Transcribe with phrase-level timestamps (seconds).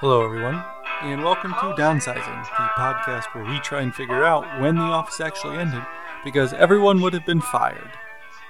[0.00, 0.62] Hello, everyone,
[1.02, 5.20] and welcome to Downsizing, the podcast where we try and figure out when the office
[5.20, 5.82] actually ended
[6.24, 7.90] because everyone would have been fired.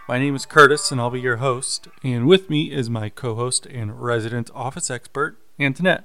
[0.06, 3.34] My name is Curtis, and I'll be your host, and with me is my co
[3.34, 6.04] host and resident office expert, Antoinette.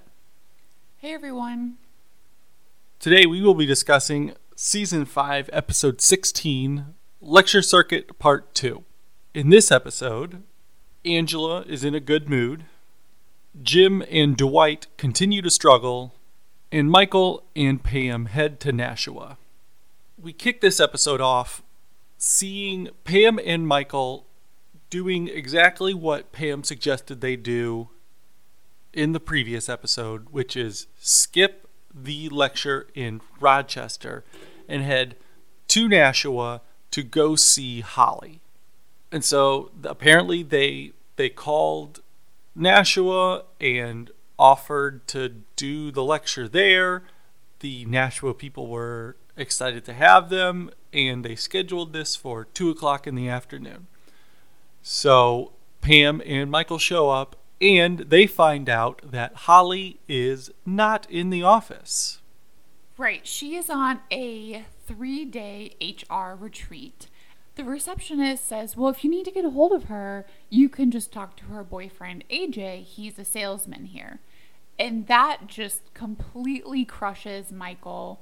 [0.99, 1.75] Hey everyone.
[2.99, 6.85] Today we will be discussing Season 5, Episode 16,
[7.19, 8.85] Lecture Circuit Part 2.
[9.33, 10.41] In this episode,
[11.03, 12.63] Angela is in a good mood,
[13.61, 16.15] Jim and Dwight continue to struggle,
[16.71, 19.37] and Michael and Pam head to Nashua.
[20.19, 21.61] We kick this episode off
[22.17, 24.25] seeing Pam and Michael
[24.89, 27.89] doing exactly what Pam suggested they do
[28.93, 34.23] in the previous episode, which is skip the lecture in Rochester
[34.67, 35.15] and head
[35.67, 38.39] to Nashua to go see Holly.
[39.11, 42.01] And so apparently they they called
[42.55, 47.03] Nashua and offered to do the lecture there.
[47.59, 53.07] The Nashua people were excited to have them, and they scheduled this for 2 o'clock
[53.07, 53.87] in the afternoon.
[54.81, 61.29] So Pam and Michael show up, and they find out that Holly is not in
[61.29, 62.19] the office.
[62.97, 67.07] Right, she is on a three day HR retreat.
[67.55, 70.89] The receptionist says, Well, if you need to get a hold of her, you can
[70.89, 72.83] just talk to her boyfriend, AJ.
[72.83, 74.19] He's a salesman here.
[74.79, 78.21] And that just completely crushes Michael.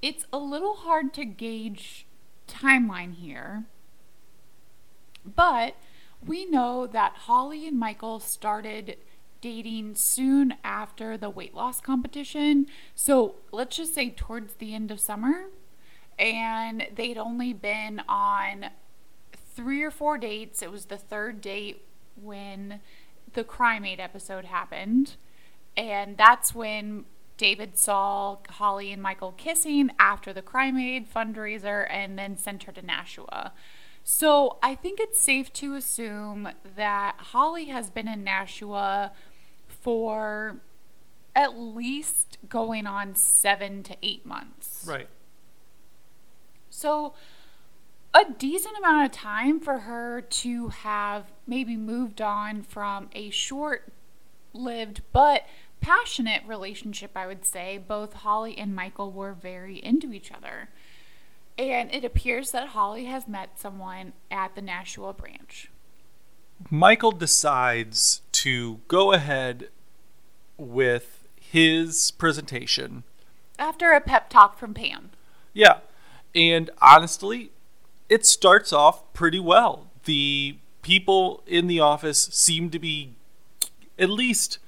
[0.00, 2.06] It's a little hard to gauge
[2.46, 3.64] timeline here,
[5.24, 5.74] but
[6.24, 8.96] we know that Holly and Michael started
[9.40, 12.66] dating soon after the weight loss competition.
[12.94, 15.46] So let's just say towards the end of summer
[16.18, 18.66] and they'd only been on
[19.54, 20.62] three or four dates.
[20.62, 21.84] It was the third date
[22.20, 22.80] when
[23.34, 25.16] the Crime Aid episode happened.
[25.76, 27.04] And that's when
[27.36, 32.72] David saw Holly and Michael kissing after the Crime Aid fundraiser and then sent her
[32.72, 33.52] to Nashua.
[34.02, 39.12] So I think it's safe to assume that Holly has been in Nashua
[39.68, 40.60] for
[41.36, 44.84] at least going on seven to eight months.
[44.88, 45.08] Right.
[46.70, 47.14] So,
[48.14, 53.92] a decent amount of time for her to have maybe moved on from a short
[54.52, 55.46] lived but
[55.80, 57.78] passionate relationship, I would say.
[57.78, 60.70] Both Holly and Michael were very into each other.
[61.56, 65.70] And it appears that Holly has met someone at the Nashua branch.
[66.70, 69.68] Michael decides to go ahead
[70.56, 73.04] with his presentation.
[73.58, 75.10] After a pep talk from Pam.
[75.52, 75.78] Yeah.
[76.34, 77.50] And honestly,
[78.08, 79.88] it starts off pretty well.
[80.04, 83.14] The people in the office seem to be
[83.98, 84.58] at least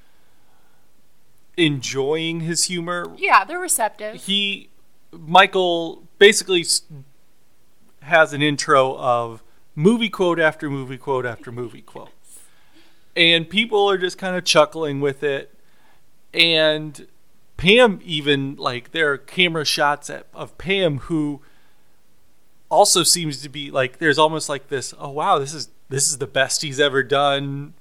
[1.57, 3.13] enjoying his humor.
[3.17, 4.17] Yeah, they're receptive.
[4.17, 4.71] He,
[5.13, 6.65] Michael, basically
[8.03, 9.43] has an intro of
[9.75, 12.11] movie quote after movie quote after movie quote.
[13.17, 15.55] And people are just kind of chuckling with it.
[16.33, 17.07] And
[17.57, 21.43] Pam, even like, there are camera shots at, of Pam who
[22.71, 26.17] also seems to be like, there's almost like this, oh wow, this is this is
[26.19, 27.75] the best he's ever done.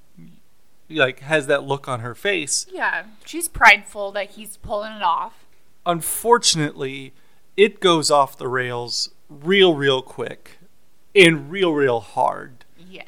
[0.89, 2.65] Like, has that look on her face.
[2.73, 5.45] Yeah, she's prideful that he's pulling it off.
[5.85, 7.13] unfortunately,
[7.57, 10.59] it goes off the rails real, real quick
[11.15, 12.65] and real, real hard.
[12.89, 13.07] Yes.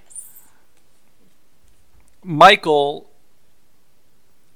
[2.24, 3.10] Michael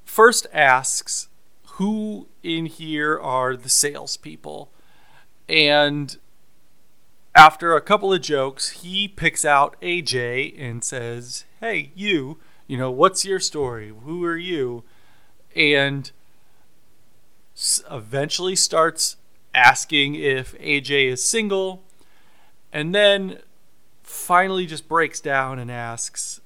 [0.03, 1.27] first asks
[1.73, 4.69] who in here are the salespeople.
[5.47, 6.17] And
[7.35, 12.89] after a couple of jokes, he picks out AJ and says, Hey, you, you know,
[12.89, 13.93] what's your story?
[14.03, 14.83] Who are you?
[15.55, 16.11] And
[17.91, 19.17] eventually starts
[19.53, 21.83] asking if AJ is single.
[22.71, 23.39] And then
[24.03, 26.39] finally just breaks down and asks,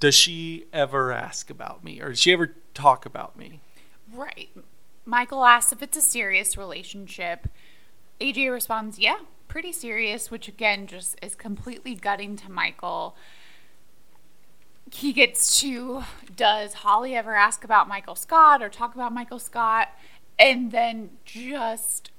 [0.00, 2.00] Does she ever ask about me?
[2.00, 3.60] Or does she ever talk about me?
[4.12, 4.50] Right.
[5.04, 7.48] Michael asks if it's a serious relationship.
[8.20, 9.18] AJ responds, yeah,
[9.52, 13.14] pretty serious, which again just is completely gutting to Michael.
[14.90, 16.04] He gets to,
[16.34, 19.90] does Holly ever ask about Michael Scott or talk about Michael Scott?
[20.38, 22.10] And then just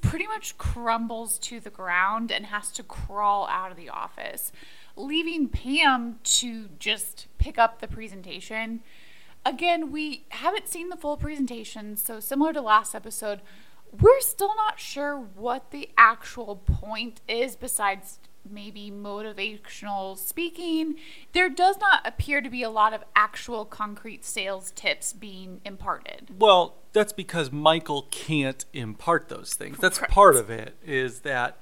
[0.00, 4.50] pretty much crumbles to the ground and has to crawl out of the office,
[4.96, 8.80] leaving Pam to just pick up the presentation.
[9.44, 13.42] Again, we haven't seen the full presentation, so similar to last episode,
[14.00, 18.18] we're still not sure what the actual point is besides
[18.48, 20.96] maybe motivational speaking.
[21.32, 26.30] There does not appear to be a lot of actual concrete sales tips being imparted.
[26.38, 29.78] Well, that's because Michael can't impart those things.
[29.78, 31.58] That's part of it, is that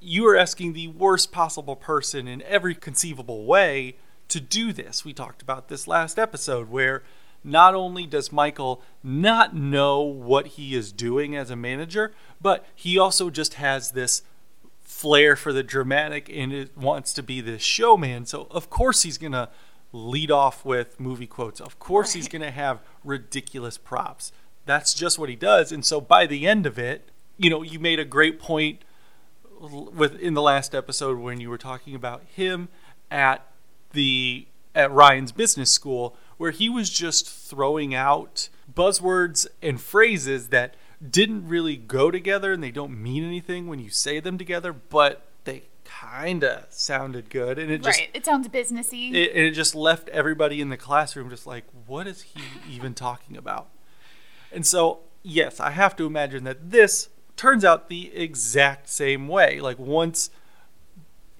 [0.00, 3.96] you are asking the worst possible person in every conceivable way
[4.28, 5.04] to do this.
[5.04, 7.02] We talked about this last episode where
[7.44, 12.98] not only does Michael not know what he is doing as a manager, but he
[12.98, 14.22] also just has this
[14.80, 18.24] flair for the dramatic and it wants to be this showman.
[18.24, 19.50] So of course he's gonna
[19.92, 21.60] lead off with movie quotes.
[21.60, 24.32] Of course he's gonna have ridiculous props.
[24.64, 25.70] That's just what he does.
[25.70, 28.82] And so by the end of it, you know, you made a great point
[29.60, 32.68] with in the last episode when you were talking about him
[33.10, 33.46] at
[33.92, 40.74] the at Ryan's business school where he was just throwing out buzzwords and phrases that
[41.10, 45.26] didn't really go together and they don't mean anything when you say them together, but
[45.44, 48.10] they kind of sounded good and it just right.
[48.14, 49.12] It sounds businessy.
[49.12, 52.94] it, and it just left everybody in the classroom just like, what is he even
[52.94, 53.68] talking about?
[54.50, 59.60] And so, yes, I have to imagine that this turns out the exact same way.
[59.60, 60.30] Like once,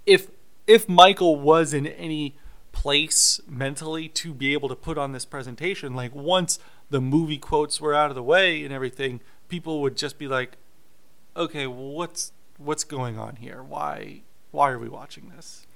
[0.07, 0.31] if
[0.67, 2.37] if Michael was in any
[2.75, 6.59] place mentally to be able to put on this presentation, like once
[6.91, 10.59] the movie quotes were out of the way and everything, people would just be like,
[11.37, 13.63] okay, what's what's going on here?
[13.63, 15.67] Why why are we watching this?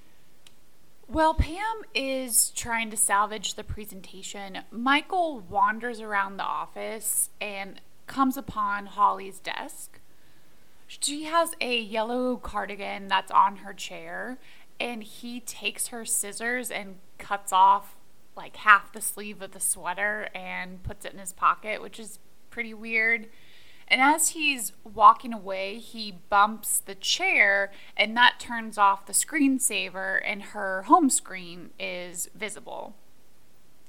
[1.10, 4.58] Well, Pam is trying to salvage the presentation.
[4.70, 10.00] Michael wanders around the office and comes upon Holly's desk.
[10.86, 14.38] She has a yellow cardigan that's on her chair,
[14.80, 17.96] and he takes her scissors and cuts off
[18.36, 22.20] like half the sleeve of the sweater and puts it in his pocket, which is
[22.50, 23.28] pretty weird.
[23.88, 30.20] And as he's walking away, he bumps the chair, and that turns off the screensaver,
[30.24, 32.94] and her home screen is visible.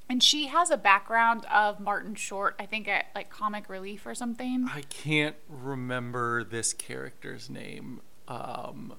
[0.09, 4.15] And she has a background of Martin Short, I think at like Comic Relief or
[4.15, 4.67] something.
[4.73, 8.01] I can't remember this character's name.
[8.27, 8.95] Um,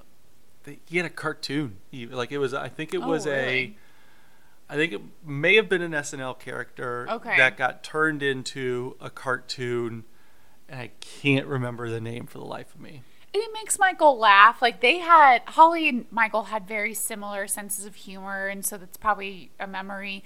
[0.64, 1.78] they, he had a cartoon.
[1.90, 3.78] He- Like it was, I think it Oh, was a, really?
[4.68, 7.36] I think it may have been an SNL character Okay.
[7.36, 10.04] that got turned into a cartoon,
[10.68, 13.02] and I can't remember the name for the life of me.
[13.32, 14.60] It makes Michael laugh.
[14.62, 18.96] Like they had Holly and Michael had very similar senses of humor, and so that's
[18.96, 20.22] probably a memory.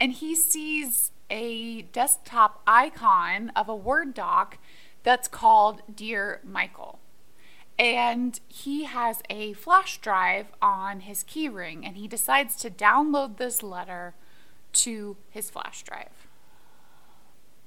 [0.00, 4.58] And he sees a desktop icon of a Word doc
[5.02, 6.98] that's called Dear Michael.
[7.78, 13.62] And he has a flash drive on his keyring, and he decides to download this
[13.62, 14.14] letter
[14.74, 16.26] to his flash drive.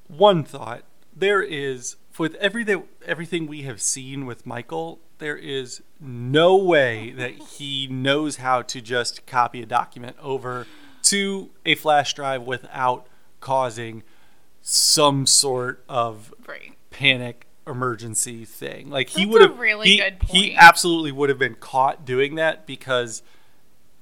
[0.07, 0.83] One thought:
[1.15, 7.31] there is with everything everything we have seen with Michael, there is no way that
[7.57, 10.65] he knows how to just copy a document over
[11.03, 13.07] to a flash drive without
[13.39, 14.03] causing
[14.61, 16.73] some sort of Right.
[16.89, 18.89] panic emergency thing.
[18.89, 22.66] Like he would have really he, good he absolutely would have been caught doing that
[22.66, 23.21] because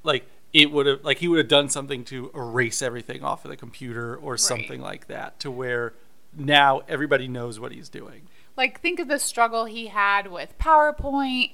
[0.04, 3.52] like it would have like he would have done something to erase everything off of
[3.52, 5.94] the computer or something like that to where
[6.36, 8.28] now everybody knows what he's doing.
[8.56, 11.52] Like, think of the struggle he had with PowerPoint,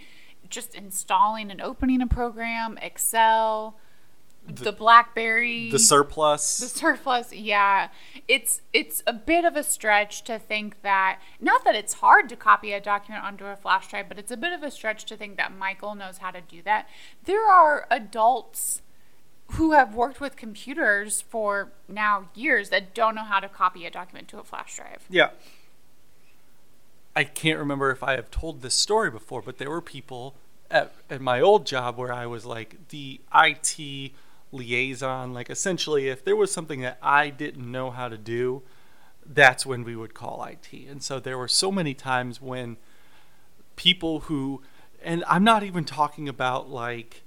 [0.50, 3.78] just installing and opening a program, Excel,
[4.46, 7.34] the, BlackBerry, The surplus the surplus.
[7.34, 7.90] Yeah,
[8.28, 11.20] it's it's a bit of a stretch to think that.
[11.40, 14.38] Not that it's hard to copy a document onto a flash drive, but it's a
[14.38, 16.88] bit of a stretch to think that Michael knows how to do that.
[17.26, 18.82] There are adults
[19.52, 23.92] who have worked with computers for now years that don't know how to copy a
[23.92, 25.06] document to a flash drive.
[25.10, 25.30] Yeah.
[27.16, 30.36] I can't remember if I have told this story before, but there were people
[30.72, 34.12] at, at my old job where I was like the IT
[34.54, 35.34] liaison.
[35.34, 38.64] Like, essentially, if there was something that I didn't know how to do,
[39.26, 40.72] that's when we would call IT.
[40.72, 42.78] And so there were so many times when
[43.76, 44.62] people who,
[45.04, 47.24] and I'm not even talking about like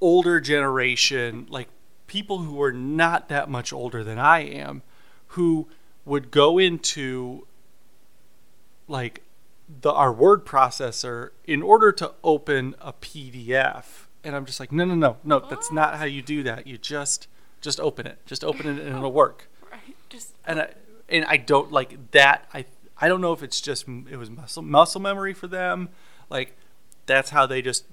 [0.00, 1.68] older generation, like
[2.06, 4.82] people who were not that much older than I am,
[5.28, 5.68] who
[6.04, 7.46] would go into
[8.88, 9.22] like
[9.80, 13.99] the our word processor in order to open a PDF.
[14.22, 16.66] And I'm just like, no, no, no, no, that's not how you do that.
[16.66, 17.26] You just
[17.60, 18.18] just open it.
[18.26, 19.48] Just open it and it'll work.
[19.70, 19.96] Right?
[20.08, 20.74] Just And I
[21.08, 22.48] and I don't like that.
[22.52, 22.64] I
[23.00, 25.88] I don't know if it's just it was muscle muscle memory for them.
[26.28, 26.56] Like
[27.06, 27.84] that's how they just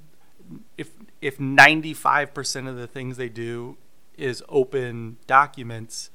[0.77, 0.91] if
[1.22, 3.77] if 95% of the things they do
[4.17, 6.10] is open documents,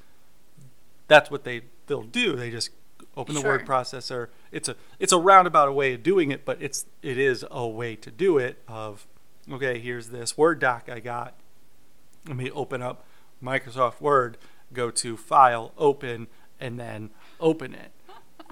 [1.08, 2.36] that's what they they'll do.
[2.36, 2.70] They just
[3.16, 3.50] open the Sure.
[3.52, 4.28] word processor.
[4.50, 7.96] It's a it's a roundabout way of doing it, but it's it is a way
[7.96, 8.62] to do it.
[8.68, 9.06] Of
[9.52, 11.34] okay, here's this Word doc I got.
[12.26, 13.04] Let me open up
[13.42, 14.38] Microsoft Word,
[14.72, 16.28] go to File, Open,
[16.60, 17.90] and then open it.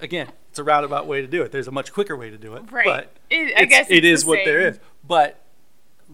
[0.02, 1.52] Again, it's a roundabout way to do it.
[1.52, 2.84] There's a much quicker way to do it, Right.
[2.86, 4.72] but It- I guess it it's the what there same.
[4.74, 4.80] is.
[5.06, 5.44] But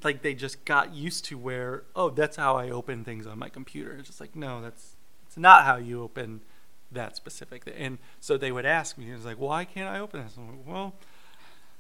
[0.04, 3.48] like they just got used to where oh that's how I open things on my
[3.48, 3.92] computer.
[3.92, 6.42] It's just like no, that's it's not how you open
[6.92, 7.74] that specific thing.
[7.78, 10.36] And so they would ask me, it's like why can't I open this?
[10.36, 10.94] I'm like, well,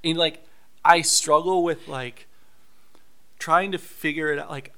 [0.02, 0.46] and like
[0.84, 2.26] I struggle with like
[3.38, 4.50] trying to figure it out.
[4.50, 4.72] Like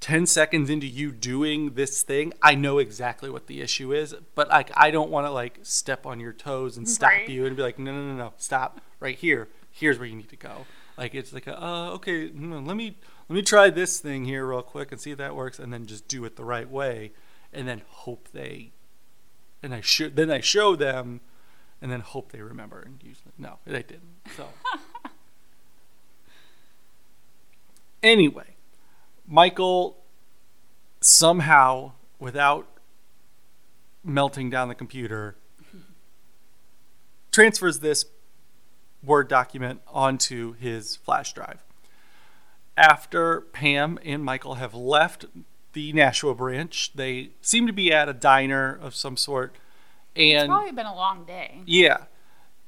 [0.00, 4.48] 10 seconds into you doing this thing, I know exactly what the issue is, but
[4.48, 7.28] like I don't want to like step on your toes and stop Right.
[7.28, 9.48] you and be like, no, no, no, no, stop right here.
[9.70, 10.66] Here's where you need to go.
[10.98, 12.96] Like it's like, a, uh, okay, let me
[13.28, 15.86] let me try this thing here real quick and see if that works, and then
[15.86, 17.12] just do it the right way,
[17.52, 18.72] and then hope they,
[19.62, 21.20] and I should then I show them,
[21.80, 22.80] and then hope they remember.
[22.80, 24.02] And usually, no, they didn't.
[24.36, 24.46] So
[28.04, 28.54] anyway,
[29.26, 29.96] Michael
[31.00, 32.68] somehow, without
[34.04, 35.34] melting down the computer,
[37.32, 38.04] transfers this
[39.02, 41.62] Word document onto his flash drive.
[42.76, 45.26] After Pam and Michael have left
[45.74, 49.56] the Nashua branch, they seem to be at a diner of some sort.
[50.16, 51.60] And It's probably been a long day.
[51.66, 52.04] yeah.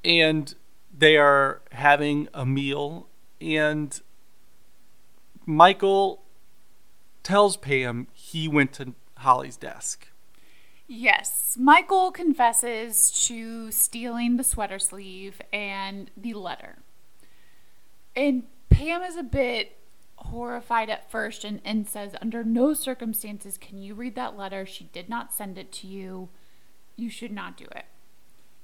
[0.03, 0.53] And
[0.95, 3.07] they are having a meal,
[3.41, 3.99] and
[5.47, 6.21] Michael
[7.23, 10.09] tells Pam he went to Holly's desk.
[10.87, 16.79] Yes, Michael confesses to stealing the sweater sleeve and the letter.
[18.13, 19.77] And Pam is a bit
[20.17, 24.65] horrified at first and, and says, Under no circumstances can you read that letter.
[24.65, 26.27] She did not send it to you.
[26.97, 27.85] You should not do it.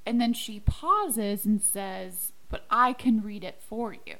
[0.05, 4.17] And then she pauses and says, But I can read it for you.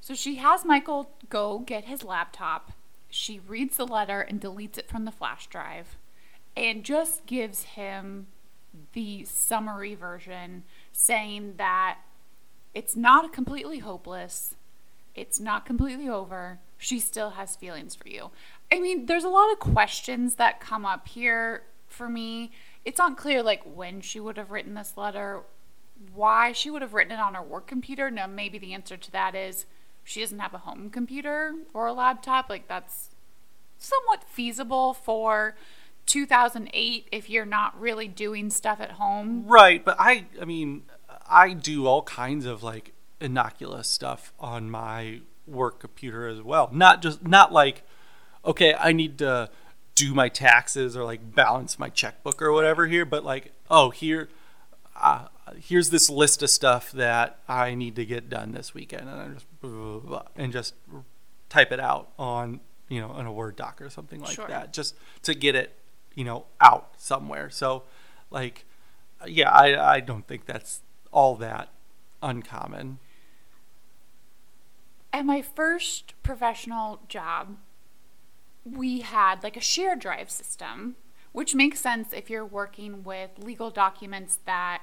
[0.00, 2.72] So she has Michael go get his laptop.
[3.10, 5.96] She reads the letter and deletes it from the flash drive
[6.56, 8.26] and just gives him
[8.92, 11.98] the summary version saying that
[12.74, 14.54] it's not completely hopeless.
[15.14, 16.58] It's not completely over.
[16.76, 18.30] She still has feelings for you.
[18.70, 22.52] I mean, there's a lot of questions that come up here for me.
[22.84, 25.42] It's unclear, like, when she would have written this letter,
[26.14, 28.10] why she would have written it on her work computer.
[28.10, 29.66] Now, maybe the answer to that is
[30.08, 32.48] she doesn't have a home computer or a laptop.
[32.48, 33.10] Like, that's
[33.76, 35.54] somewhat feasible for
[36.06, 39.46] 2008 if you're not really doing stuff at home.
[39.46, 40.84] Right, but I I mean,
[41.28, 46.70] I do all kinds of like innocuous stuff on my work computer as well.
[46.72, 47.82] Not just not like
[48.46, 49.50] okay, I need to
[49.94, 54.30] do my taxes or like balance my checkbook or whatever here, but like oh, here
[55.00, 55.28] uh,
[55.60, 59.28] here's this list of stuff that I need to get done this weekend and I
[59.28, 60.74] just blah, blah, blah, and just
[61.48, 64.48] type it out on, you know, on a Word doc or something like Sure.
[64.48, 65.78] that just to get it,
[66.14, 67.50] you know, out somewhere.
[67.50, 67.84] So
[68.30, 68.64] like
[69.26, 70.80] yeah, I I don't think that's
[71.12, 71.70] all that
[72.22, 72.98] uncommon.
[75.12, 77.56] At my first professional job,
[78.64, 80.96] we had like a shared drive system,
[81.38, 84.82] which makes sense if you're working with legal documents that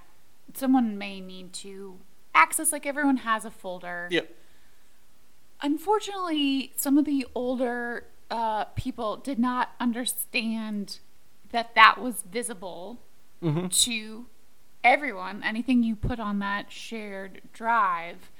[0.54, 1.98] someone may need to
[2.34, 2.72] access.
[2.72, 4.08] Like everyone has a folder.
[4.10, 4.22] Yeah.
[5.62, 11.00] Unfortunately, some of the older uh, people did not understand
[11.52, 13.00] that that was visible
[13.44, 13.68] Mm-hmm.
[13.68, 14.26] to
[14.84, 15.44] everyone.
[15.44, 18.32] Anything you put on that shared drive.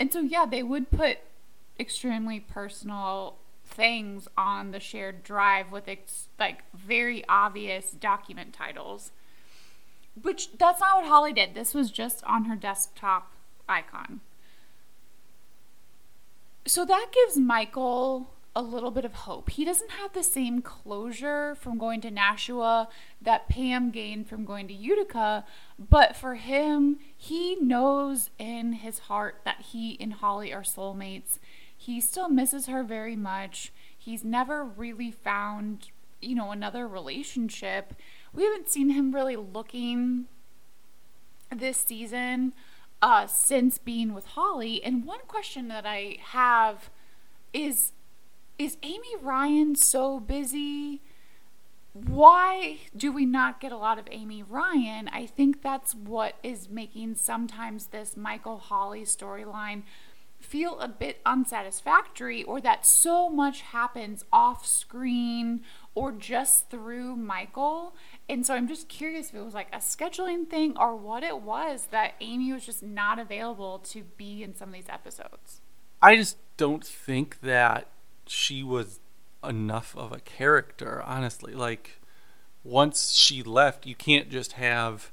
[0.00, 1.18] And so, yeah, they would put
[1.78, 3.36] extremely personal
[3.72, 9.12] things on the shared drive with ex- like very obvious document titles.
[10.20, 11.54] Which that's not what Holly did.
[11.54, 13.32] This was just on her desktop
[13.68, 14.20] icon.
[16.66, 19.50] So that gives Michael a little bit of hope.
[19.50, 22.88] He doesn't have the same closure from going to Nashua
[23.20, 25.46] that Pam gained from going to Utica,
[25.78, 31.38] but for him, he knows in his heart that he and Holly are soulmates.
[31.84, 33.72] He still misses her very much.
[33.98, 35.88] He's never really found,
[36.20, 37.94] you know, another relationship.
[38.32, 40.26] We haven't seen him really looking
[41.50, 42.52] this season
[43.02, 44.80] uh, since being with Holly.
[44.84, 46.88] And one question that I have
[47.52, 47.90] is
[48.58, 51.00] Is Amy Ryan so busy?
[51.94, 55.08] Why do we not get a lot of Amy Ryan?
[55.08, 59.82] I think that's what is making sometimes this Michael Holly storyline
[60.42, 65.62] feel a bit unsatisfactory, or that so much happens off screen
[65.94, 67.94] or just through Michael.
[68.28, 71.40] And so I'm just curious if it was like a scheduling thing or what it
[71.40, 75.60] was that Amy was just not available to be in some of these episodes.
[76.00, 77.86] I just don't think that
[78.26, 79.00] she was
[79.44, 81.54] enough of a character, honestly.
[81.54, 82.00] Like,
[82.64, 85.12] once she left, you can't just have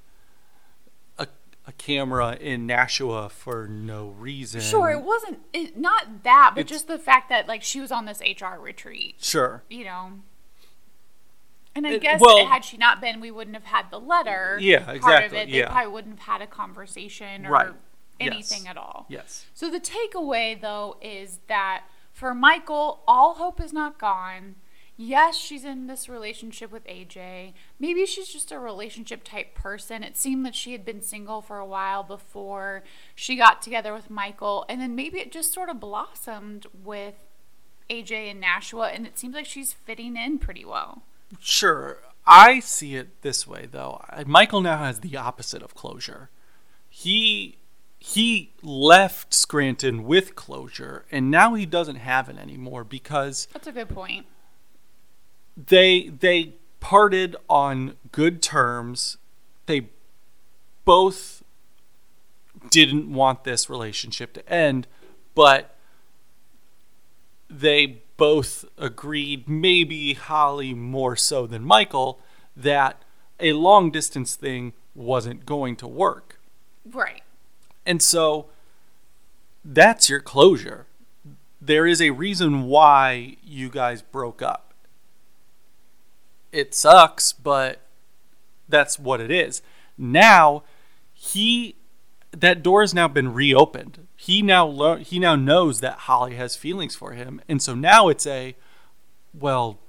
[1.69, 4.61] a, camera in Nashua for no reason.
[4.61, 7.91] Sure, it wasn't it, not that, but It's- just the fact that like she was
[7.91, 9.63] on this HR retreat, Sure.
[9.69, 10.13] you know.
[11.75, 14.57] And I It- guess well- had she not been, we wouldn't have had the letter.
[14.59, 15.45] Yeah, Part of exactly, it.
[15.51, 15.69] They yeah.
[15.71, 17.71] probably wouldn't have had a conversation or Right.
[18.19, 18.69] anything Yes.
[18.71, 19.05] at all.
[19.07, 19.45] Yes.
[19.53, 24.55] So the takeaway though is that for Michael, all hope is not gone.
[25.01, 27.53] Yes, she's in this relationship with AJ.
[27.79, 30.03] Maybe she's just a relationship type person.
[30.03, 32.83] It seemed that she had been single for a while before
[33.15, 37.13] she got together with Michael, and then maybe it just sort of blossomed with
[37.89, 41.03] AJ and Nashua, and it seems like she's fitting in pretty well.
[41.39, 41.99] Sure.
[42.27, 44.03] I see it this way though.
[44.25, 46.29] Michael now has the opposite of closure.
[46.89, 47.57] He
[47.99, 53.71] he left Scranton with closure and now he doesn't have it anymore because That's a
[53.71, 54.25] good point.
[55.67, 59.17] They they parted on good terms.
[59.65, 59.89] They
[60.85, 61.43] both
[62.69, 64.87] didn't want this relationship to end,
[65.35, 65.75] but
[67.49, 72.19] they both agreed, maybe Holly more so than Michael,
[72.55, 73.03] that
[73.39, 76.39] a long distance thing wasn't going to work.
[76.85, 77.21] Right.
[77.85, 78.47] And so
[79.63, 80.85] that's your closure.
[81.61, 84.68] There is a reason why you guys broke up.
[86.51, 87.81] It sucks, but
[88.67, 89.61] that's what it is.
[89.97, 90.63] Now,
[91.13, 91.75] he
[92.31, 94.07] that door has now been reopened.
[94.15, 98.07] He now lear- he now knows that Holly has feelings for him, and so now
[98.07, 98.55] it's a
[99.33, 99.79] well,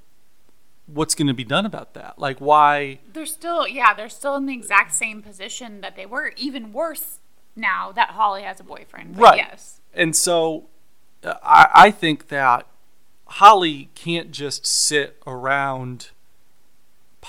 [0.87, 2.19] what's going to be done about that?
[2.19, 6.33] Like why They're still, yeah, they're still in the exact same position that they were.
[6.37, 7.19] Even worse
[7.57, 9.17] now that Holly has a boyfriend.
[9.17, 9.37] But Right.
[9.39, 9.81] Yes.
[9.95, 10.69] And so
[11.25, 12.67] uh, I, I think that
[13.27, 16.11] Holly can't just sit around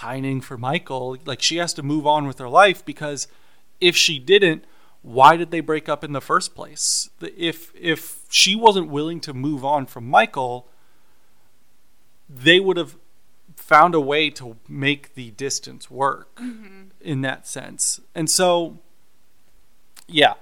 [0.01, 1.17] pining for Michael.
[1.25, 3.27] Like she has to move on with her life because
[3.79, 4.65] if she didn't,
[5.03, 7.09] why did they break up in the first place?
[7.21, 10.67] If if she wasn't willing to move on from Michael,
[12.27, 12.97] they would have
[13.55, 16.89] found a way to make the distance work mm-hmm.
[16.99, 18.01] in that sense.
[18.15, 18.79] And so
[20.07, 20.33] yeah,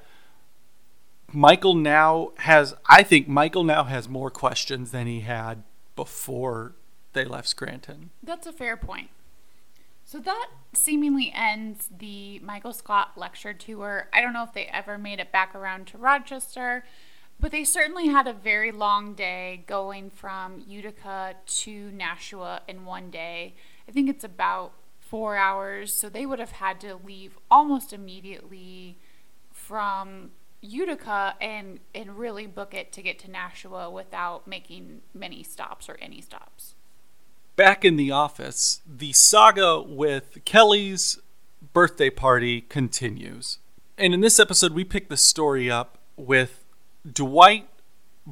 [1.34, 5.64] Michael now has I think Michael now has more questions than he had
[5.98, 6.76] before
[7.12, 8.12] they left Scranton.
[8.24, 9.10] That's a fair point.
[10.10, 14.10] So that seemingly ends the Michael Scott lecture tour.
[14.12, 16.84] I don't know if they ever made it back around to Rochester,
[17.40, 23.12] but they certainly had a very long day going from Utica to Nashua in one
[23.12, 23.54] day.
[23.88, 28.98] I think it's about four hours, so they would have had to leave almost immediately
[29.52, 35.88] from Utica and and really book it to get to Nashua without making many stops
[35.88, 36.74] or any stops.
[37.60, 41.20] Back in the office, the saga with Kelly's
[41.74, 43.58] birthday party continues.
[43.98, 46.64] And in this episode, we pick the story up with
[47.06, 47.68] Dwight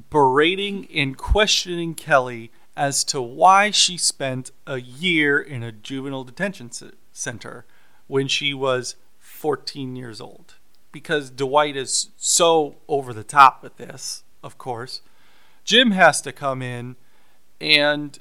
[0.09, 6.71] berating and questioning Kelly as to why she spent a year in a juvenile detention
[7.11, 7.65] center
[8.07, 10.55] when she was 14 years old.
[10.93, 15.01] Because Dwight is so over the top with this, of course.
[15.65, 16.95] Jim has to come in
[17.59, 18.19] and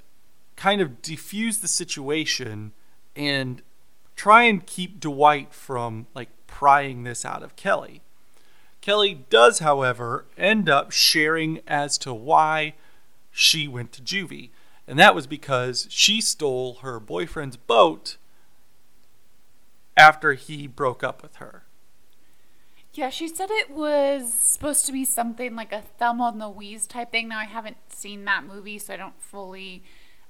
[0.57, 2.73] kind of defuse the situation
[3.15, 3.63] and
[4.17, 8.03] try and keep Dwight from like prying this out of Kelly.
[8.81, 12.75] Kelly does, however, end up sharing as to why
[13.31, 14.51] she went to juvie,
[14.87, 18.17] and that was because she stole her boyfriend's boat
[19.97, 21.65] after he broke up with her.
[22.95, 27.11] Yeah, she said it was supposed to be something like a Thelma and Louise type
[27.11, 27.29] thing.
[27.29, 29.83] Now, I haven't seen that movie, so I don't fully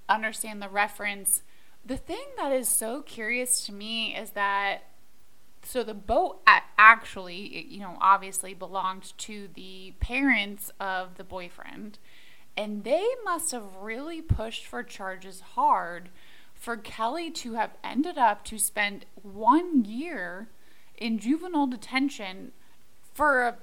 [0.08, 1.42] understand the reference.
[1.84, 4.84] The thing that is so curious to me is that
[5.62, 11.98] so the boat actually, you know, obviously belonged to the parents of the boyfriend,
[12.56, 16.10] and they must have really pushed for charges hard
[16.54, 20.48] for Kelly to have ended up to spend one year
[20.96, 22.52] in juvenile detention
[23.12, 23.56] for a,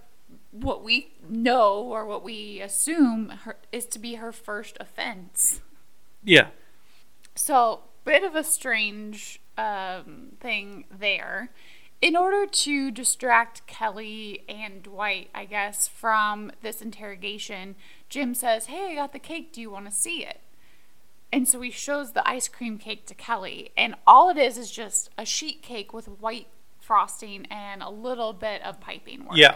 [0.52, 5.62] what we know or what we assume her, is to be her first offense.
[6.24, 6.48] Yeah.
[7.36, 11.50] So, bit of a strange um, thing there.
[12.02, 17.76] In order to distract Kelly and Dwight, I guess, from this interrogation,
[18.10, 19.54] Jim says, Hey, I got the cake.
[19.54, 20.42] Do you want to see it?
[21.32, 24.70] And so he shows the ice cream cake to Kelly, and all it is is
[24.70, 26.48] just a sheet cake with white
[26.80, 29.36] frosting and a little bit of piping work.
[29.36, 29.56] Yeah.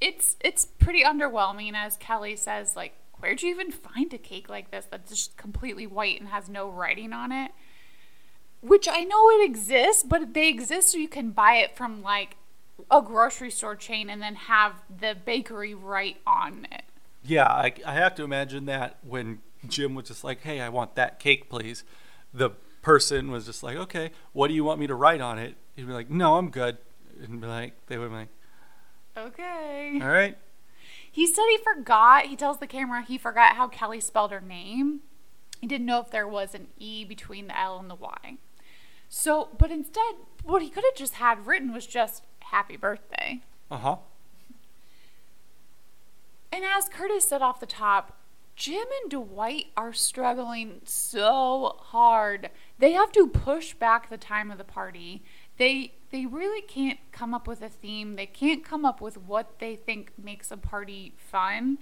[0.00, 4.70] It's it's pretty underwhelming as Kelly says like where'd you even find a cake like
[4.70, 7.52] this that's just completely white and has no writing on it?
[8.60, 12.36] Which I know it exists, but they exist so you can buy it from like
[12.90, 16.82] a grocery store chain and then have the bakery write on it.
[17.24, 20.94] Yeah, I, I have to imagine that when Jim was just like, "Hey, I want
[20.94, 21.84] that cake, please,"
[22.32, 22.50] the
[22.82, 25.86] person was just like, "Okay, what do you want me to write on it?" He'd
[25.86, 26.78] be like, "No, I'm good,"
[27.22, 28.28] and be like, they would be like,
[29.16, 29.98] Okay.
[30.00, 30.38] "All right."
[31.18, 32.26] He said he forgot.
[32.26, 35.00] He tells the camera he forgot how Kelly spelled her name.
[35.60, 38.36] He didn't know if there was an E between the L and the Y.
[39.08, 43.40] So, but instead, what he could have just had written was just happy birthday.
[43.68, 43.96] Uh huh.
[46.52, 48.16] And as Curtis said off the top,
[48.54, 52.50] Jim and Dwight are struggling so hard.
[52.78, 55.24] They have to push back the time of the party.
[55.56, 58.16] They they really can't come up with a theme.
[58.16, 61.78] They can't come up with what they think makes a party fun.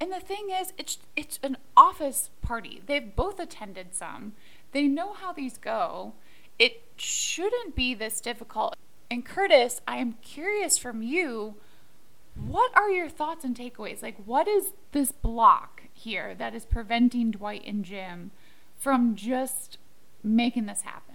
[0.00, 2.82] And the thing is, it's it's an office party.
[2.86, 4.32] They've both attended some.
[4.72, 6.14] They know how these go.
[6.58, 8.76] It shouldn't be this difficult.
[9.10, 11.56] And Curtis, I am curious from you,
[12.34, 14.02] what are your thoughts and takeaways?
[14.02, 18.30] Like what is this block here that is preventing Dwight and Jim
[18.78, 19.78] from just
[20.22, 21.09] making this happen?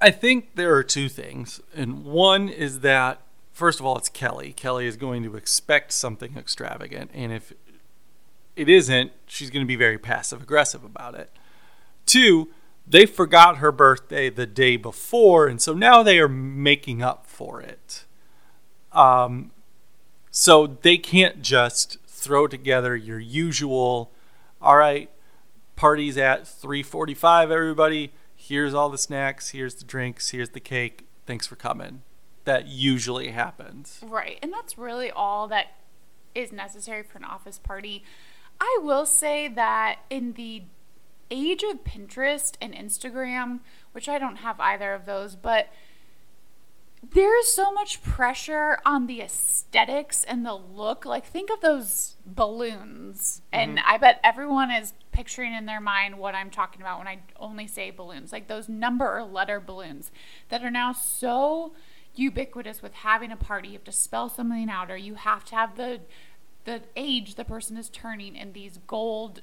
[0.00, 1.60] I think there are two things.
[1.74, 3.20] And one is that,
[3.52, 4.52] first of all, it's Kelly.
[4.52, 7.10] Kelly is going to expect something extravagant.
[7.12, 7.52] And if
[8.54, 11.30] it isn't, she's going to be very passive aggressive about it.
[12.06, 12.48] Two,
[12.86, 15.46] they forgot her birthday the day before.
[15.46, 18.04] And so now they are making up for it.
[18.92, 19.50] Um,
[20.30, 24.12] so they can't just throw together your usual,
[24.62, 25.10] all right,
[25.76, 28.12] parties at 345, everybody
[28.48, 31.06] here's all the snacks, here's the drinks, here's the cake.
[31.26, 32.02] Thanks for coming.
[32.44, 34.00] That usually happens.
[34.02, 34.38] Right.
[34.42, 35.66] And that's really all that
[36.34, 38.04] is necessary for an office party.
[38.60, 40.62] I will say that in the
[41.30, 43.60] age of Pinterest and Instagram,
[43.92, 45.68] which I don't have either of those, but
[47.02, 51.04] there is so much pressure on the aesthetics and the look.
[51.04, 53.42] Like, think of those balloons.
[53.52, 53.88] And mm-hmm.
[53.88, 57.66] I bet everyone is picturing in their mind what I'm talking about when I only
[57.66, 58.32] say balloons.
[58.32, 60.10] Like, those number or letter balloons
[60.48, 61.72] that are now so
[62.16, 63.68] ubiquitous with having a party.
[63.68, 66.00] You have to spell something out, or you have to have the
[66.64, 69.40] the age the person is turning in these gold,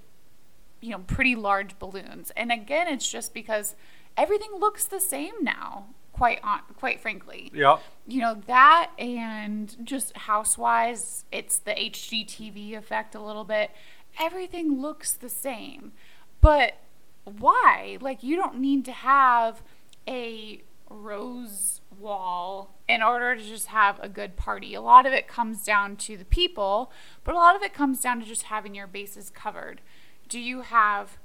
[0.81, 2.31] you know, pretty large balloons.
[2.35, 3.75] And again, it's just because
[4.15, 7.51] everything looks the same now quite on, quite frankly.
[7.53, 7.77] Yeah.
[8.07, 13.71] You know, that and just housewise, it's the HGTV effect a little bit.
[14.17, 15.91] Everything looks the same.
[16.39, 16.77] But
[17.25, 17.97] why?
[17.99, 19.61] Like you don't need to have
[20.07, 24.73] a rose wall in order to just have a good party.
[24.73, 26.93] A lot of it comes down to the people,
[27.25, 29.81] but a lot of it comes down to just having your bases covered.
[30.29, 31.17] Do you have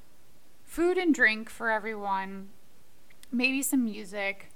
[0.64, 2.48] food and drink for everyone?
[3.30, 4.49] Maybe some music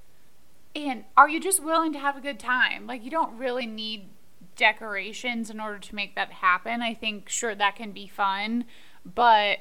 [0.74, 2.86] and are you just willing to have a good time?
[2.86, 4.08] Like, you don't really need
[4.56, 6.82] decorations in order to make that happen.
[6.82, 8.64] I think, sure, that can be fun,
[9.04, 9.58] but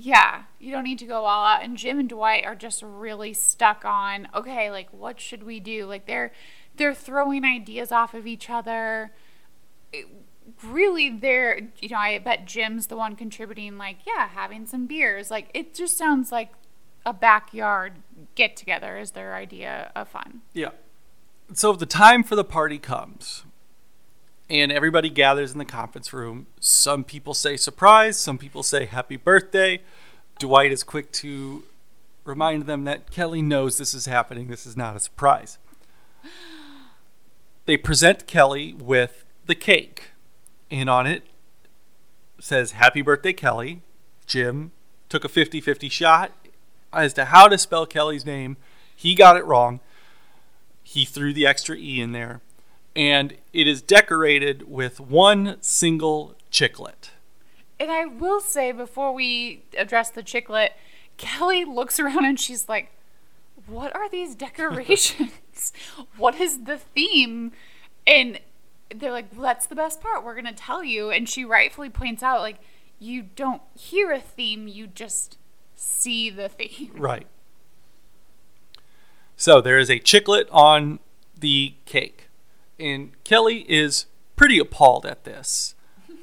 [0.00, 1.64] yeah, you don't need to go all out.
[1.64, 5.86] And Jim and Dwight are just really stuck on, okay, like, what should we do?
[5.86, 6.32] Like, they're
[6.76, 9.10] they're throwing ideas off of each other.
[9.92, 10.06] It,
[10.62, 15.30] really, they're, you know, I bet Jim's the one contributing, like, yeah, having some beers.
[15.30, 16.52] Like, it just sounds like
[17.04, 17.94] a backyard
[18.34, 20.42] get together is their idea of fun.
[20.52, 20.70] Yeah.
[21.52, 23.44] So the time for the party comes
[24.50, 26.46] and everybody gathers in the conference room.
[26.60, 29.80] Some people say surprise, some people say happy birthday.
[30.38, 31.64] Dwight is quick to
[32.24, 34.48] remind them that Kelly knows this is happening.
[34.48, 35.58] This is not a surprise.
[37.66, 40.12] They present Kelly with the cake,
[40.70, 41.24] and on it
[42.40, 43.82] says Happy Birthday, Kelly.
[44.26, 44.72] Jim
[45.08, 46.32] took a 50 50 shot
[46.92, 48.56] as to how to spell Kelly's name.
[48.94, 49.80] He got it wrong.
[50.82, 52.40] He threw the extra E in there.
[52.96, 57.10] And it is decorated with one single chiclet.
[57.78, 60.70] And I will say before we address the chiclet,
[61.16, 62.90] Kelly looks around and she's like,
[63.66, 65.72] What are these decorations?
[66.16, 67.52] what is the theme?
[68.06, 68.40] And
[68.94, 70.24] they're like, well, That's the best part.
[70.24, 71.10] We're going to tell you.
[71.10, 72.58] And she rightfully points out, like,
[72.98, 75.38] you don't hear a theme, you just
[75.78, 76.92] see the theme.
[76.96, 77.26] Right.
[79.36, 80.98] So there is a chiclet on
[81.38, 82.28] the cake.
[82.78, 85.74] And Kelly is pretty appalled at this.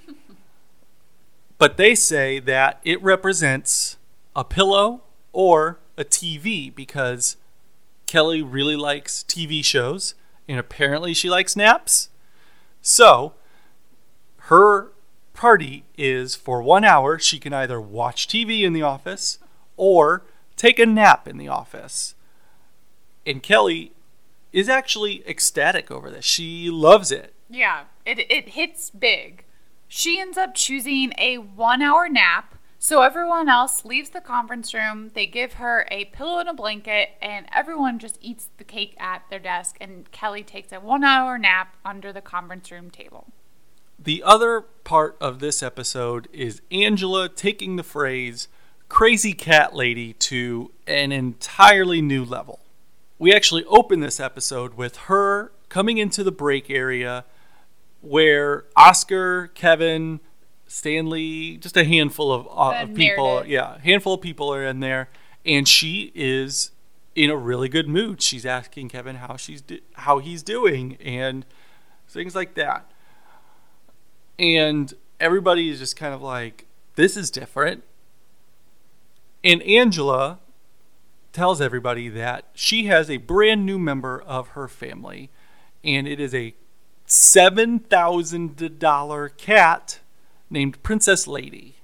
[1.57, 3.95] But they say that it represents
[4.35, 7.37] a pillow or a TV because
[8.07, 10.15] Kelly really likes TV shows
[10.49, 12.09] and apparently she likes naps.
[12.81, 13.35] So
[14.37, 14.91] her
[15.33, 17.17] party is for one hour.
[17.17, 19.39] She can either watch TV in the office
[19.77, 20.23] or
[20.55, 22.15] take a nap in the office.
[23.25, 23.91] And Kelly
[24.51, 26.25] is actually ecstatic over this.
[26.25, 27.33] She loves it.
[27.49, 29.43] Yeah, it, it hits big.
[29.87, 32.55] She ends up choosing a one hour nap.
[32.77, 35.09] So everyone else leaves the conference room.
[35.13, 39.23] They give her a pillow and a blanket, and everyone just eats the cake at
[39.29, 39.77] their desk.
[39.81, 43.27] And Kelly takes a one hour nap under the conference room table.
[43.97, 48.47] The other part of this episode is Angela taking the phrase
[48.95, 52.61] crazy cat lady to an entirely new level.
[53.19, 57.25] We actually open this episode with her coming into the break area
[57.99, 60.21] where Oscar, Kevin,
[60.65, 63.51] Stanley, just a handful of, uh, of people, Meredith.
[63.51, 65.09] yeah, a handful of people are in there,
[65.45, 66.71] and she is
[67.15, 68.21] in a really good mood.
[68.21, 71.45] She's asking Kevin how she's do- how he's doing and
[72.07, 72.89] things like that.
[74.39, 77.83] And everybody is just kind of like, this is different.
[79.45, 80.39] And Angela
[81.31, 85.29] tells everybody that she has a brand new member of her family,
[85.83, 86.55] and it is a
[87.07, 89.99] $7,000 cat
[90.49, 91.75] named Princess Lady.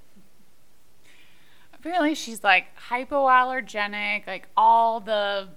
[1.72, 5.50] Apparently, she's like hypoallergenic, like all the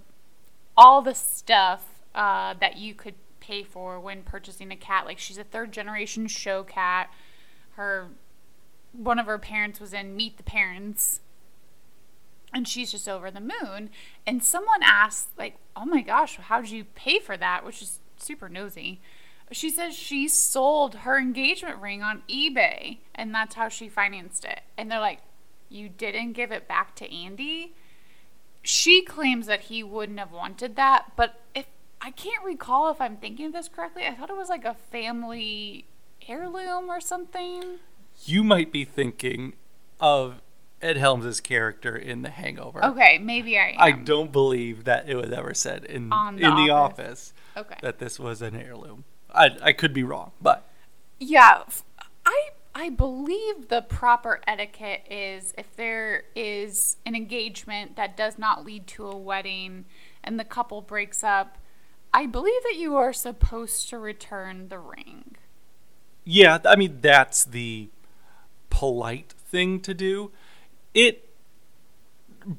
[0.77, 5.07] all the stuff uh, that you could pay for when purchasing a cat.
[5.07, 7.11] Like she's a third generation show cat.
[7.77, 8.09] Her
[8.93, 11.21] one of her parents was in Meet the Parents,
[12.55, 13.91] and she's just over the moon.
[14.27, 17.99] And someone asked, like, "Oh my gosh, how did you pay for that?" Which is
[18.17, 19.01] super nosy.
[19.53, 24.61] She says she sold her engagement ring on eBay, and that's how she financed it.
[24.79, 25.21] And they're like,
[25.69, 27.75] "You didn't give it back to Andy?"
[28.63, 31.67] She claims that he wouldn't have wanted that, but if
[32.01, 34.75] I can't recall if I'm thinking of this correctly, I thought it was like a
[34.75, 35.87] family
[36.27, 37.79] heirloom or something.
[38.25, 39.55] You might be thinking
[40.01, 40.41] of
[40.85, 42.85] Ed Helms' character in The Hangover.
[42.85, 43.77] Okay, maybe I am.
[43.81, 46.71] I don't believe that it was ever said in On The in the Office.
[46.71, 47.77] office Okay.
[47.83, 49.05] that this was an heirloom.
[49.35, 50.69] I I could be wrong, but
[51.19, 51.63] Yeah,
[52.27, 58.65] I I believe the proper etiquette is if there is an engagement that does not
[58.65, 59.85] lead to a wedding
[60.25, 61.57] and the couple breaks up,
[62.13, 65.37] I believe that you are supposed to return the ring.
[66.25, 67.91] yeah, I mean that's the
[68.71, 70.33] polite thing to do.
[70.95, 71.29] It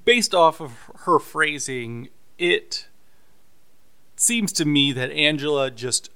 [0.03, 2.87] based off of her phrasing, it
[4.15, 6.09] seems to me that Angela just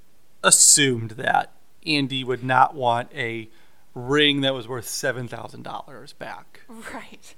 [0.43, 1.53] assumed that
[1.85, 3.49] Andy would not want a
[3.93, 6.61] ring that was worth $7,000 back.
[6.67, 7.35] Right.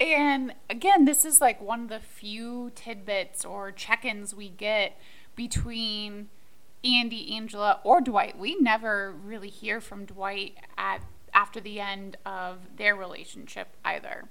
[0.00, 4.98] And again, this is like one of the few tidbits or check ins we get
[5.36, 6.28] between
[6.82, 8.38] Andy, Angela, or Dwight.
[8.38, 11.02] We never really hear from Dwight at
[11.34, 14.28] after the end of their relationship either.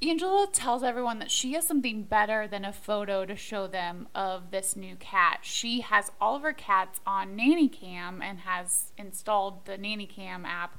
[0.00, 4.52] Angela tells everyone that she has something better than a photo to show them of
[4.52, 5.40] this new cat.
[5.42, 10.46] She has all of her cats on Nanny Cam and has installed the Nanny Cam
[10.46, 10.78] app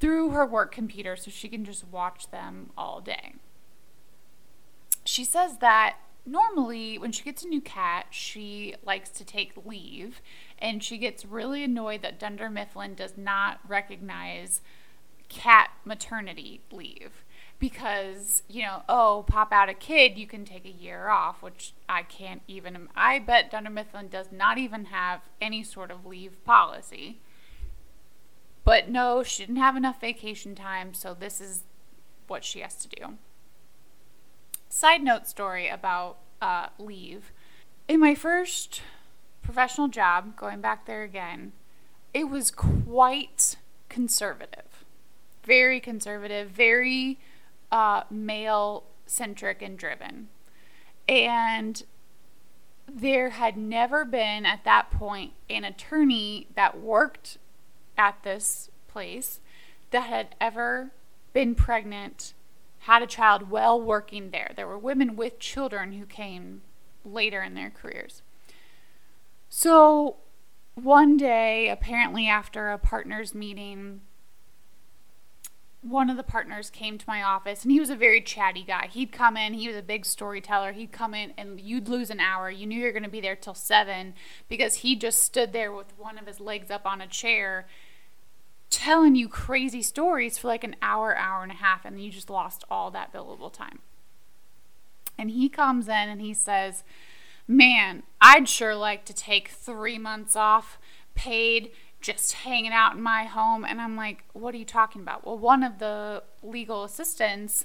[0.00, 3.34] through her work computer so she can just watch them all day.
[5.04, 10.20] She says that normally when she gets a new cat, she likes to take leave
[10.58, 14.60] and she gets really annoyed that Dunder Mifflin does not recognize
[15.28, 17.24] cat maternity leave
[17.58, 21.72] because, you know, oh, pop out a kid, you can take a year off, which
[21.88, 26.44] I can't even I bet Dunder Mifflin does not even have any sort of leave
[26.44, 27.20] policy.
[28.64, 31.62] But no, she didn't have enough vacation time, so this is
[32.26, 33.14] what she has to do.
[34.68, 37.32] Side note story about uh, leave.
[37.88, 38.82] In my first
[39.42, 41.52] professional job, going back there again,
[42.12, 43.56] it was quite
[43.88, 44.84] conservative.
[45.44, 47.18] Very conservative, very
[47.70, 50.28] uh, male centric and driven.
[51.08, 51.84] And
[52.88, 57.38] there had never been at that point an attorney that worked
[57.96, 59.40] at this place
[59.90, 60.90] that had ever
[61.32, 62.34] been pregnant,
[62.80, 64.52] had a child while working there.
[64.54, 66.62] There were women with children who came
[67.04, 68.22] later in their careers.
[69.48, 70.16] So
[70.74, 74.02] one day, apparently after a partners meeting,
[75.80, 78.88] one of the partners came to my office and he was a very chatty guy.
[78.90, 80.72] He'd come in, he was a big storyteller.
[80.72, 82.50] He'd come in and you'd lose an hour.
[82.50, 84.14] You knew you were going to be there till 7
[84.48, 87.66] because he just stood there with one of his legs up on a chair
[88.76, 92.28] telling you crazy stories for like an hour, hour and a half, and you just
[92.28, 93.78] lost all that billable time.
[95.18, 96.84] And he comes in and he says,
[97.48, 100.78] Man, I'd sure like to take three months off
[101.14, 101.70] paid
[102.02, 103.64] just hanging out in my home.
[103.64, 105.24] And I'm like, What are you talking about?
[105.24, 107.64] Well, one of the legal assistants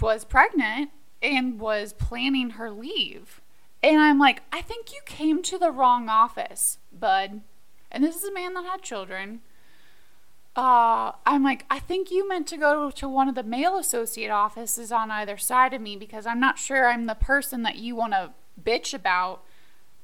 [0.00, 3.40] was pregnant and was planning her leave.
[3.82, 7.40] And I'm like, I think you came to the wrong office, bud.
[7.90, 9.40] And this is a man that had children.
[10.56, 14.30] Uh, I'm like, I think you meant to go to one of the male associate
[14.30, 17.94] offices on either side of me because I'm not sure I'm the person that you
[17.94, 18.30] want to
[18.62, 19.42] bitch about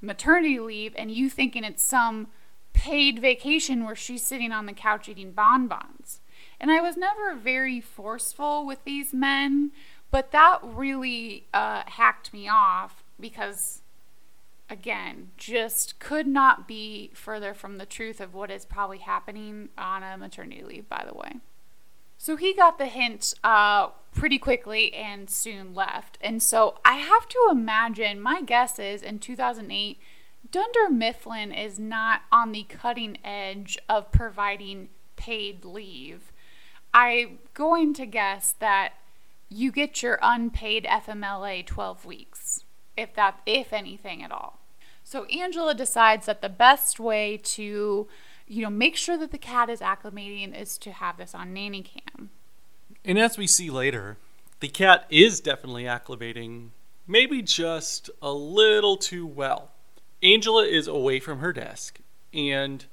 [0.03, 2.29] maternity leave and you thinking it's some
[2.75, 6.21] paid vacation where she's sitting on the couch eating bonbons.
[6.61, 9.73] And I was never very forceful with these men,
[10.11, 13.82] but that really uh, hacked me off because,
[14.73, 20.03] again, just could not be further from the truth of what is probably happening on
[20.03, 21.35] a maternity leave, by the way.
[22.17, 26.17] So he got the hint uh, pretty quickly and soon left.
[26.23, 29.99] And so I have to imagine, my guess is in 2008,
[30.51, 36.33] Dunder Mifflin is not on the cutting edge of providing paid leave.
[36.95, 38.95] I'm going to guess that
[39.51, 42.65] you get your unpaid FMLA 12 weeks,
[42.97, 44.62] if that if anything at all.
[45.13, 48.09] So Angela decides that the best way to,
[48.49, 51.83] you know, make sure that the cat is acclimating is to have this on nanny
[51.83, 52.31] cam.
[53.05, 54.17] And as we see later,
[54.61, 56.69] the cat is definitely acclimating,
[57.07, 59.73] maybe just a little too well.
[60.23, 62.01] Angela is away from her desk,
[62.33, 62.87] and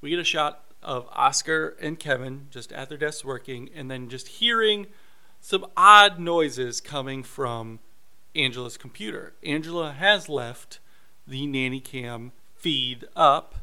[0.00, 4.08] we get a shot of Oscar and Kevin just at their desks working, and then
[4.08, 4.86] just hearing
[5.42, 7.80] some odd noises coming from
[8.34, 9.34] Angela's computer.
[9.42, 10.78] Angela has left
[11.26, 13.56] the nanny cam feed up.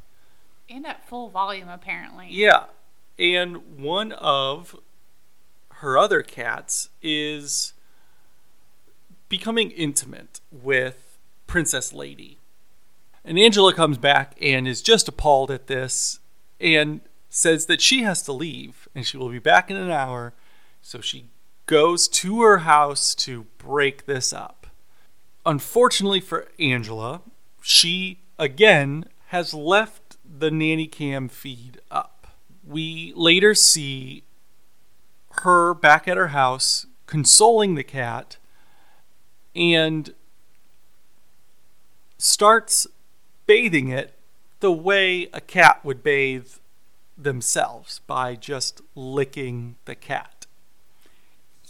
[0.69, 2.27] And at full volume, apparently.
[2.29, 2.65] Yeah.
[3.19, 4.75] And one of
[5.69, 7.73] her other cats is
[9.29, 12.37] becoming intimate with Princess Lady.
[13.25, 16.19] And Angela comes back and is just appalled at this
[16.59, 20.33] and says that she has to leave and she will be back in an hour.
[20.81, 21.25] So she
[21.65, 24.67] goes to her house to break this up.
[25.45, 27.21] Unfortunately for Angela,
[27.63, 32.27] she again has left the nanny cam feed up.
[32.67, 34.23] We later see
[35.31, 38.35] her back at her house consoling the cat
[39.55, 40.13] and
[42.17, 42.85] starts
[43.45, 44.13] bathing it
[44.59, 46.49] the way a cat would bathe
[47.17, 50.47] themselves by just licking the cat.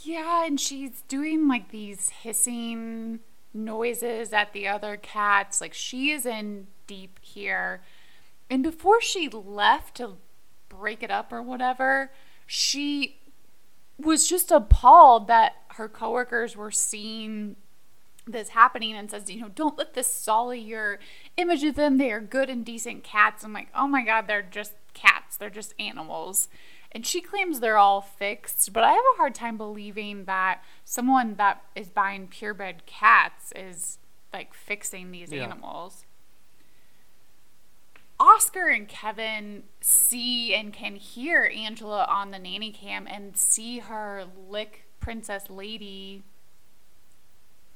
[0.02, 3.20] Yeah, and she's doing like these hissing
[3.54, 5.62] noises at the other cats.
[5.62, 7.82] Like she is in deep here.
[8.50, 10.18] And before she left to
[10.70, 12.12] break it up or whatever,
[12.46, 13.18] she
[13.98, 17.56] was just appalled that her coworkers were seeing
[18.26, 21.00] this happening and says, you know, don't let this sully your
[21.38, 21.98] image of them.
[21.98, 23.44] They are good and decent cats.
[23.44, 25.38] I'm like, oh my God, they're just cats.
[25.38, 26.48] They're just animals.
[26.96, 31.36] And she claims they're all fixed, but I have a hard time believing that someone
[31.36, 33.98] that is buying purebred cats is
[34.32, 35.44] like fixing these yeah.
[35.44, 36.06] animals.
[38.20, 44.26] Oscar and Kevin see and can hear Angela on the nanny cam and see her
[44.48, 46.24] lick Princess Lady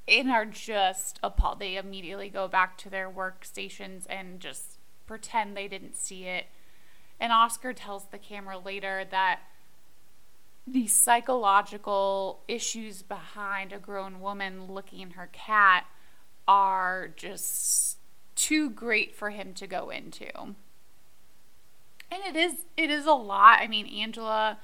[0.07, 1.59] and are just appalled.
[1.59, 6.45] They immediately go back to their workstations and just pretend they didn't see it.
[7.19, 9.41] And Oscar tells the camera later that
[10.67, 15.85] the psychological issues behind a grown woman licking her cat
[16.47, 17.97] are just
[18.35, 20.29] too great for him to go into.
[22.09, 23.59] And it is it is a lot.
[23.61, 24.59] I mean, Angela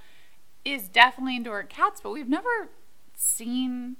[0.63, 2.69] is definitely into her cats, but we've never
[3.15, 3.97] seen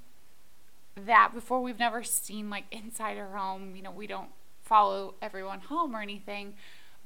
[0.95, 1.61] that before.
[1.61, 3.75] We've never seen like inside her home.
[3.75, 4.29] You know, we don't
[4.61, 6.53] follow everyone home or anything,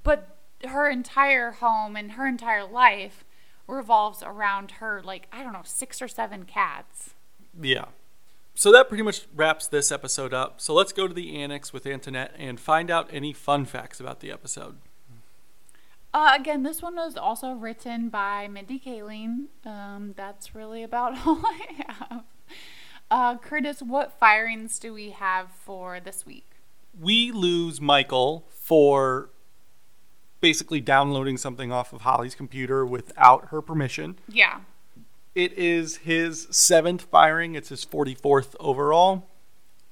[0.03, 3.23] but her entire home and her entire life
[3.67, 7.13] revolves around her like I don't know, six or seven cats.
[7.59, 7.85] Yeah.
[8.55, 10.59] So that pretty much wraps this episode up.
[10.59, 14.19] So let's go to the annex with Antoinette and find out any fun facts about
[14.19, 14.77] the episode.
[16.11, 19.45] Uh, again, this one was also written by Mindy Kaling.
[19.63, 22.23] Um, that's really about all I have.
[23.11, 26.49] Uh, Curtis, what firings do we have for this week?
[26.99, 29.29] We lose Michael for
[30.39, 34.17] basically downloading something off of Holly's computer without her permission.
[34.27, 34.59] Yeah.
[35.35, 39.27] It is his seventh firing, it's his 44th overall.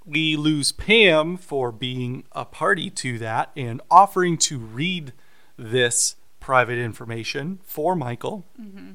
[0.05, 5.13] We lose Pam for being a party to that and offering to read
[5.57, 8.45] this private information for Michael.
[8.59, 8.91] Mm-hmm.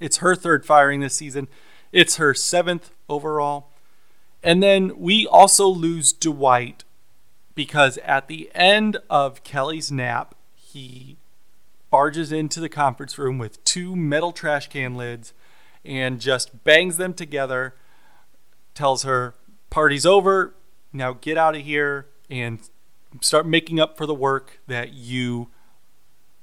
[0.00, 1.48] It's her third firing this season.
[1.92, 3.70] It's her seventh overall.
[4.42, 6.84] And then we also lose Dwight
[7.54, 10.34] because at the end of Kelly's nap,
[10.72, 11.16] he
[11.90, 15.32] barges into the conference room with two metal trash can lids
[15.84, 17.74] and just bangs them together,
[18.74, 19.34] tells her,
[19.70, 20.54] Party's over.
[20.92, 22.60] Now get out of here and
[23.20, 25.48] start making up for the work that you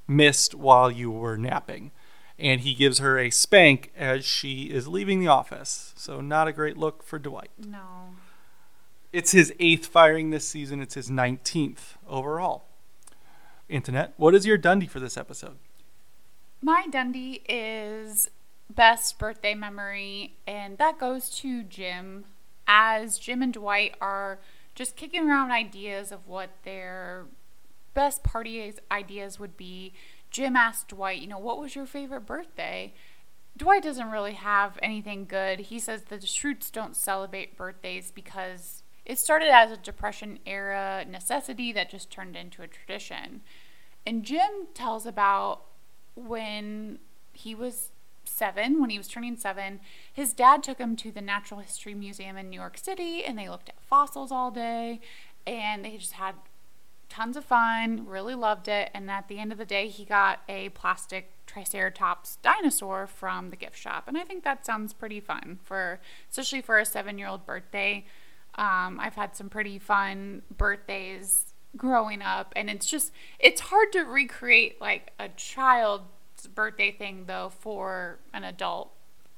[0.06, 1.90] missed while you were napping.
[2.38, 5.92] And he gives her a spank as she is leaving the office.
[5.96, 7.50] So, not a great look for Dwight.
[7.58, 8.14] No.
[9.12, 10.80] It's his eighth firing this season.
[10.80, 12.67] It's his 19th overall.
[13.70, 15.58] Antoinette, what is your Dundie for this episode?
[16.62, 18.30] My Dundie is
[18.70, 22.24] best birthday memory, and that goes to Jim.
[22.66, 24.38] As Jim and Dwight are
[24.74, 27.26] just kicking around ideas of what their
[27.94, 29.92] best party ideas would be,
[30.30, 32.92] Jim asked Dwight, you know, what was your favorite birthday?
[33.56, 35.60] Dwight doesn't really have anything good.
[35.60, 41.72] He says the Schrutes don't celebrate birthdays because it started as a Depression era necessity
[41.72, 43.40] that just turned into a tradition.
[44.06, 45.62] And Jim tells about
[46.14, 46.98] when
[47.32, 47.90] he was
[48.24, 49.80] seven, when he was turning seven,
[50.12, 53.48] his dad took him to the Natural History Museum in New York City and they
[53.48, 55.00] looked at fossils all day
[55.46, 56.34] and they just had
[57.08, 58.90] tons of fun, really loved it.
[58.92, 63.56] And at the end of the day, he got a plastic Triceratops dinosaur from the
[63.56, 64.04] gift shop.
[64.06, 65.98] And I think that sounds pretty fun for,
[66.30, 68.04] especially for a seven year old birthday.
[68.58, 74.02] Um, I've had some pretty fun birthdays growing up, and it's just, it's hard to
[74.02, 78.90] recreate like a child's birthday thing though for an adult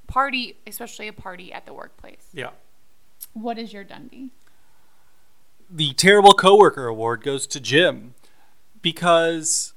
[0.06, 2.26] party, especially a party at the workplace.
[2.32, 2.50] Yeah.
[3.34, 4.30] What is your Dundie?
[5.70, 8.14] the terrible coworker award goes to Jim
[8.82, 9.72] because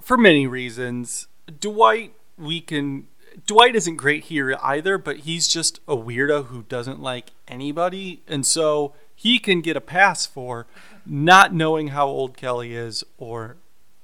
[0.00, 1.26] for many reasons
[1.60, 3.08] Dwight we can
[3.46, 8.46] Dwight isn't great here either but he's just a weirdo who doesn't like anybody and
[8.46, 10.66] so he can get a pass for
[11.04, 13.56] not knowing how old Kelly is or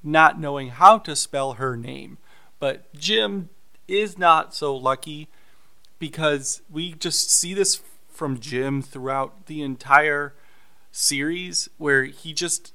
[0.02, 2.18] not knowing how to spell her name
[2.58, 3.48] but Jim
[3.88, 5.28] is not so lucky
[5.98, 10.34] because we just see this from Jim throughout the entire
[10.90, 12.72] series where he just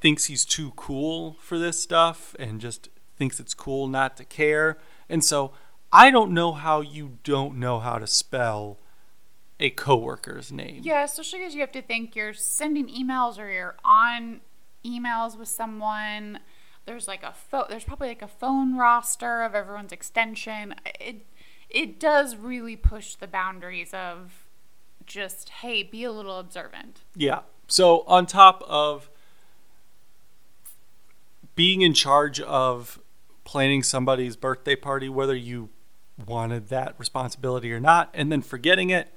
[0.00, 4.76] thinks he's too cool for this stuff and just thinks it's cool not to care.
[5.08, 5.52] And so
[5.94, 8.78] I don't know how you don't know how to spell
[9.60, 10.80] a coworker's name.
[10.82, 14.40] Yeah, especially because you have to think you're sending emails or you're on
[14.84, 16.40] emails with someone.
[16.84, 17.66] There's like a phone.
[17.68, 20.74] There's probably like a phone roster of everyone's extension.
[21.00, 21.26] It
[21.70, 24.46] it does really push the boundaries of
[25.06, 27.02] just hey, be a little observant.
[27.14, 27.40] Yeah.
[27.68, 29.08] So on top of
[31.54, 33.00] being in charge of
[33.44, 35.68] planning somebody's birthday party, whether you
[36.26, 39.12] wanted that responsibility or not, and then forgetting it,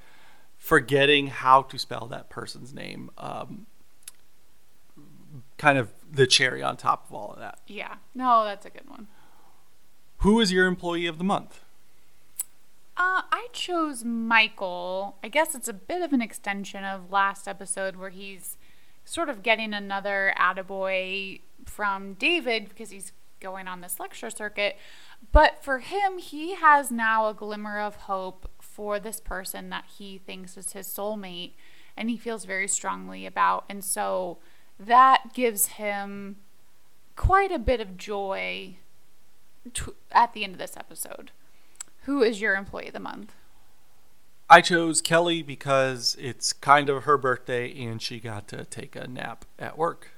[0.57, 3.67] forgetting how to spell that person's name, um,
[5.57, 7.59] kind of the cherry on top of all of that.
[7.67, 9.07] Yeah, no, that's a good one.
[10.19, 11.63] Who is your employee of the month?
[12.95, 15.17] Uh, I chose Michael.
[15.23, 18.57] I guess it's a bit of an extension of last episode where he's
[19.05, 24.77] sort of getting another attaboy from David because he's going on this lecture circuit.
[25.31, 30.17] But for him, he has now a glimmer of hope for this person that he
[30.17, 31.53] thinks is his soulmate
[31.95, 33.65] and he feels very strongly about.
[33.69, 34.37] And so
[34.79, 36.37] that gives him
[37.15, 38.77] quite a bit of joy
[39.73, 41.31] to, at the end of this episode.
[42.03, 43.33] Who is your employee of the month?
[44.49, 49.07] I chose Kelly because it's kind of her birthday and she got to take a
[49.07, 50.11] nap at work.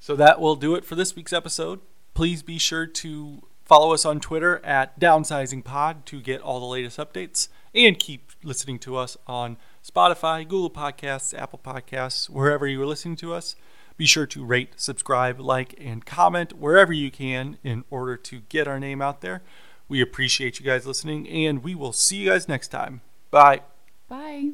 [0.00, 1.80] So that will do it for this week's episode.
[2.14, 6.98] Please be sure to follow us on Twitter at DownsizingPod to get all the latest
[6.98, 12.86] updates and keep listening to us on Spotify, Google Podcasts, Apple Podcasts, wherever you are
[12.86, 13.56] listening to us.
[13.96, 18.68] Be sure to rate, subscribe, like, and comment wherever you can in order to get
[18.68, 19.42] our name out there.
[19.88, 23.00] We appreciate you guys listening, and we will see you guys next time.
[23.30, 23.62] Bye.
[24.08, 24.52] Bye.